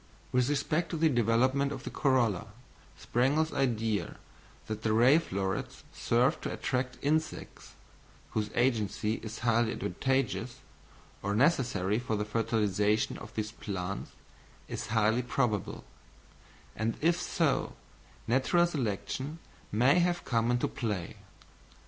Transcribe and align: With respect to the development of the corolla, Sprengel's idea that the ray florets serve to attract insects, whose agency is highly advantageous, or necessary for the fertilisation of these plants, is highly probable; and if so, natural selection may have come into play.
With 0.31 0.49
respect 0.49 0.89
to 0.89 0.97
the 0.97 1.09
development 1.09 1.71
of 1.71 1.83
the 1.83 1.91
corolla, 1.91 2.47
Sprengel's 2.99 3.53
idea 3.53 4.17
that 4.65 4.81
the 4.81 4.93
ray 4.93 5.19
florets 5.19 5.83
serve 5.93 6.41
to 6.41 6.51
attract 6.51 6.97
insects, 7.03 7.73
whose 8.31 8.49
agency 8.55 9.17
is 9.21 9.37
highly 9.45 9.73
advantageous, 9.73 10.61
or 11.21 11.35
necessary 11.35 11.99
for 11.99 12.15
the 12.15 12.25
fertilisation 12.25 13.19
of 13.19 13.35
these 13.35 13.51
plants, 13.51 14.09
is 14.67 14.87
highly 14.87 15.21
probable; 15.21 15.83
and 16.75 16.97
if 16.99 17.21
so, 17.21 17.73
natural 18.25 18.65
selection 18.65 19.37
may 19.71 19.99
have 19.99 20.25
come 20.25 20.49
into 20.49 20.67
play. 20.67 21.17